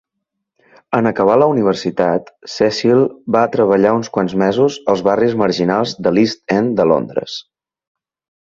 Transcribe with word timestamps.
En 0.99 1.09
acabar 1.09 1.35
la 1.41 1.49
universitat, 1.51 2.31
Cecil 2.53 3.03
va 3.37 3.43
treballar 3.57 3.93
uns 3.99 4.09
quants 4.17 4.35
mesos 4.45 4.79
als 4.95 5.05
barris 5.11 5.39
marginals 5.43 5.95
de 6.09 6.15
l'East 6.19 6.45
End 6.61 6.75
de 6.81 6.89
Londres- 6.95 7.41